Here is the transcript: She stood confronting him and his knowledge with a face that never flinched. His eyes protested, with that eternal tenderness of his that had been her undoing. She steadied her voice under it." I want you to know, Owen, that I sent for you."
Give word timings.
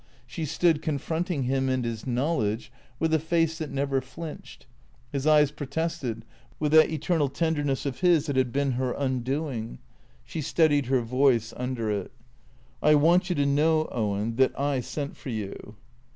She 0.25 0.45
stood 0.45 0.81
confronting 0.81 1.43
him 1.43 1.69
and 1.69 1.85
his 1.85 2.07
knowledge 2.07 2.71
with 2.97 3.13
a 3.13 3.19
face 3.19 3.59
that 3.59 3.69
never 3.69 4.01
flinched. 4.01 4.65
His 5.11 5.27
eyes 5.27 5.51
protested, 5.51 6.25
with 6.59 6.71
that 6.71 6.89
eternal 6.89 7.29
tenderness 7.29 7.85
of 7.85 7.99
his 7.99 8.25
that 8.25 8.35
had 8.35 8.51
been 8.51 8.71
her 8.71 8.93
undoing. 8.93 9.77
She 10.25 10.41
steadied 10.41 10.87
her 10.87 11.01
voice 11.01 11.53
under 11.55 11.91
it." 11.91 12.11
I 12.81 12.95
want 12.95 13.29
you 13.29 13.35
to 13.35 13.45
know, 13.45 13.87
Owen, 13.91 14.37
that 14.37 14.59
I 14.59 14.79
sent 14.79 15.17
for 15.17 15.29
you." 15.29 15.75